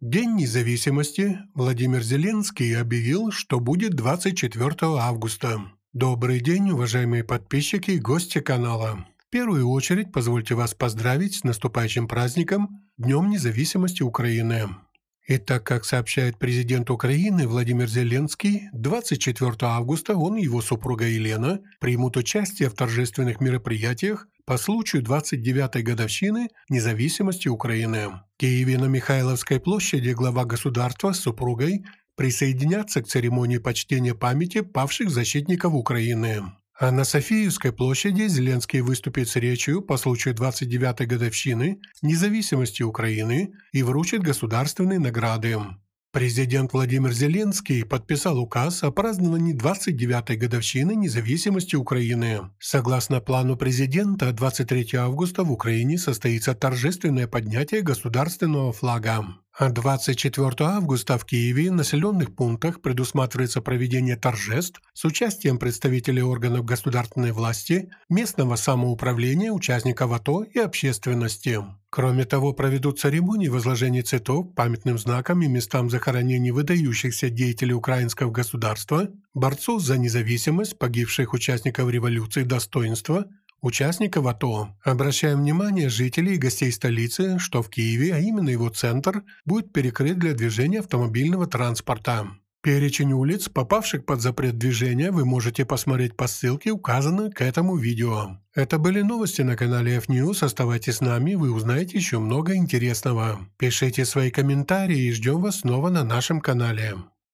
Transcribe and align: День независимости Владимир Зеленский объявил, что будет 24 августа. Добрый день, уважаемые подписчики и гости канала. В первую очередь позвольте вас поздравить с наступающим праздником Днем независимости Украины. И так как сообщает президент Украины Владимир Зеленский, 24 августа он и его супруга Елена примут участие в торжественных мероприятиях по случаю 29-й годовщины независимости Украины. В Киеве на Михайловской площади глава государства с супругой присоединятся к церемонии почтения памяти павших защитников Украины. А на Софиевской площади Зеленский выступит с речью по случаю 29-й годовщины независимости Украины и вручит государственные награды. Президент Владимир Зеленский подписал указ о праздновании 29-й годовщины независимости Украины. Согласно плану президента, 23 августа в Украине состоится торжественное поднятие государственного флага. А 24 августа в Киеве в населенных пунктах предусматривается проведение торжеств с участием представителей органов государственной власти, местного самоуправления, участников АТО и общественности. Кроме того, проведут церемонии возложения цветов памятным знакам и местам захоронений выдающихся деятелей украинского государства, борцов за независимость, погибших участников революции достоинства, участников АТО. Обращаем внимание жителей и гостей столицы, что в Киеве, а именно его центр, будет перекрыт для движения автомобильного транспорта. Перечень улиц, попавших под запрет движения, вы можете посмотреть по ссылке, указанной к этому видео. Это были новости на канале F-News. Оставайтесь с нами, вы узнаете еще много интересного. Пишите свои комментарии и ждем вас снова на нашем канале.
День 0.00 0.34
независимости 0.34 1.40
Владимир 1.52 2.00
Зеленский 2.02 2.74
объявил, 2.74 3.30
что 3.32 3.60
будет 3.60 3.92
24 3.92 4.74
августа. 4.98 5.60
Добрый 5.92 6.40
день, 6.40 6.70
уважаемые 6.70 7.22
подписчики 7.22 7.90
и 7.90 7.98
гости 7.98 8.40
канала. 8.40 9.06
В 9.18 9.28
первую 9.28 9.68
очередь 9.68 10.10
позвольте 10.10 10.54
вас 10.54 10.72
поздравить 10.72 11.34
с 11.34 11.44
наступающим 11.44 12.08
праздником 12.08 12.80
Днем 12.96 13.28
независимости 13.28 14.02
Украины. 14.02 14.70
И 15.26 15.36
так 15.36 15.64
как 15.64 15.84
сообщает 15.84 16.38
президент 16.38 16.88
Украины 16.88 17.46
Владимир 17.46 17.86
Зеленский, 17.86 18.70
24 18.72 19.52
августа 19.60 20.16
он 20.16 20.38
и 20.38 20.42
его 20.44 20.62
супруга 20.62 21.04
Елена 21.04 21.60
примут 21.78 22.16
участие 22.16 22.70
в 22.70 22.74
торжественных 22.74 23.42
мероприятиях 23.42 24.28
по 24.50 24.58
случаю 24.58 25.04
29-й 25.04 25.82
годовщины 25.82 26.48
независимости 26.68 27.46
Украины. 27.46 28.08
В 28.08 28.40
Киеве 28.40 28.78
на 28.78 28.86
Михайловской 28.86 29.60
площади 29.60 30.10
глава 30.10 30.44
государства 30.44 31.12
с 31.12 31.20
супругой 31.20 31.84
присоединятся 32.16 33.00
к 33.00 33.06
церемонии 33.06 33.58
почтения 33.58 34.12
памяти 34.12 34.62
павших 34.62 35.08
защитников 35.10 35.72
Украины. 35.74 36.42
А 36.76 36.90
на 36.90 37.04
Софиевской 37.04 37.72
площади 37.72 38.26
Зеленский 38.26 38.80
выступит 38.80 39.28
с 39.28 39.36
речью 39.36 39.82
по 39.82 39.96
случаю 39.96 40.34
29-й 40.34 41.06
годовщины 41.06 41.78
независимости 42.02 42.82
Украины 42.82 43.52
и 43.70 43.84
вручит 43.84 44.22
государственные 44.22 44.98
награды. 44.98 45.58
Президент 46.12 46.72
Владимир 46.72 47.12
Зеленский 47.12 47.84
подписал 47.84 48.40
указ 48.40 48.82
о 48.82 48.90
праздновании 48.90 49.54
29-й 49.54 50.36
годовщины 50.36 50.96
независимости 50.96 51.76
Украины. 51.76 52.50
Согласно 52.58 53.20
плану 53.20 53.56
президента, 53.56 54.32
23 54.32 54.96
августа 54.96 55.44
в 55.44 55.52
Украине 55.52 55.98
состоится 55.98 56.52
торжественное 56.54 57.28
поднятие 57.28 57.82
государственного 57.82 58.72
флага. 58.72 59.24
А 59.60 59.68
24 59.68 60.54
августа 60.60 61.18
в 61.18 61.26
Киеве 61.26 61.70
в 61.70 61.74
населенных 61.74 62.34
пунктах 62.34 62.80
предусматривается 62.80 63.60
проведение 63.60 64.16
торжеств 64.16 64.80
с 64.94 65.04
участием 65.04 65.58
представителей 65.58 66.22
органов 66.22 66.64
государственной 66.64 67.32
власти, 67.32 67.90
местного 68.08 68.56
самоуправления, 68.56 69.52
участников 69.52 70.12
АТО 70.12 70.44
и 70.44 70.58
общественности. 70.58 71.58
Кроме 71.90 72.24
того, 72.24 72.54
проведут 72.54 73.00
церемонии 73.00 73.48
возложения 73.48 74.00
цветов 74.00 74.54
памятным 74.54 74.96
знакам 74.96 75.42
и 75.42 75.48
местам 75.48 75.90
захоронений 75.90 76.52
выдающихся 76.52 77.28
деятелей 77.28 77.74
украинского 77.74 78.30
государства, 78.30 79.10
борцов 79.34 79.82
за 79.82 79.98
независимость, 79.98 80.78
погибших 80.78 81.34
участников 81.34 81.90
революции 81.90 82.44
достоинства, 82.44 83.26
участников 83.62 84.26
АТО. 84.26 84.76
Обращаем 84.82 85.40
внимание 85.40 85.88
жителей 85.88 86.34
и 86.34 86.38
гостей 86.38 86.72
столицы, 86.72 87.38
что 87.38 87.62
в 87.62 87.70
Киеве, 87.70 88.14
а 88.14 88.18
именно 88.18 88.48
его 88.48 88.68
центр, 88.68 89.22
будет 89.44 89.72
перекрыт 89.72 90.18
для 90.18 90.34
движения 90.34 90.80
автомобильного 90.80 91.46
транспорта. 91.46 92.28
Перечень 92.62 93.14
улиц, 93.14 93.48
попавших 93.48 94.04
под 94.04 94.20
запрет 94.20 94.58
движения, 94.58 95.10
вы 95.10 95.24
можете 95.24 95.64
посмотреть 95.64 96.14
по 96.14 96.26
ссылке, 96.26 96.72
указанной 96.72 97.30
к 97.30 97.40
этому 97.40 97.76
видео. 97.76 98.36
Это 98.54 98.78
были 98.78 99.00
новости 99.00 99.40
на 99.40 99.56
канале 99.56 99.96
F-News. 99.96 100.44
Оставайтесь 100.44 100.96
с 100.96 101.00
нами, 101.00 101.36
вы 101.36 101.52
узнаете 101.52 101.96
еще 101.96 102.18
много 102.18 102.54
интересного. 102.54 103.40
Пишите 103.56 104.04
свои 104.04 104.30
комментарии 104.30 105.04
и 105.06 105.12
ждем 105.12 105.40
вас 105.40 105.60
снова 105.60 105.88
на 105.88 106.04
нашем 106.04 106.42
канале. 106.42 106.96